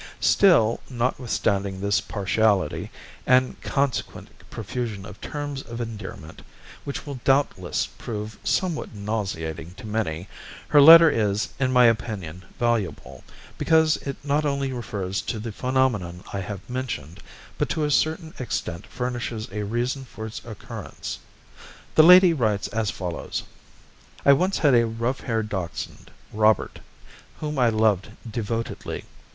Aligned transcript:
Still, 0.19 0.79
notwithstanding 0.89 1.79
this 1.79 2.01
partiality, 2.01 2.89
and 3.27 3.61
consequent 3.61 4.29
profusion 4.49 5.05
of 5.05 5.21
terms 5.21 5.61
of 5.61 5.79
endearment, 5.79 6.41
which 6.85 7.05
will 7.05 7.19
doubtless 7.23 7.85
prove 7.85 8.39
somewhat 8.43 8.95
nauseating 8.95 9.75
to 9.75 9.85
many, 9.85 10.27
her 10.69 10.81
letter 10.81 11.07
is, 11.11 11.49
in 11.59 11.71
my 11.71 11.85
opinion, 11.85 12.43
valuable, 12.57 13.23
because 13.59 13.97
it 13.97 14.17
not 14.23 14.43
only 14.43 14.73
refers 14.73 15.21
to 15.21 15.37
the 15.37 15.51
phenomenon 15.51 16.23
I 16.33 16.39
have 16.39 16.67
mentioned, 16.67 17.19
but 17.59 17.69
to 17.69 17.83
a 17.83 17.91
certain 17.91 18.33
extent 18.39 18.87
furnishes 18.87 19.47
a 19.51 19.61
reason 19.61 20.05
for 20.05 20.25
its 20.25 20.43
occurrence. 20.43 21.19
The 21.93 22.01
lady 22.01 22.33
writes 22.33 22.67
as 22.69 22.89
follows: 22.89 23.43
"I 24.25 24.33
once 24.33 24.57
had 24.57 24.73
a 24.73 24.87
rough 24.87 25.19
haired 25.19 25.47
dachshund, 25.49 26.09
Robert, 26.33 26.79
whom 27.39 27.59
I 27.59 27.69
loved 27.69 28.09
devotedly. 28.27 29.05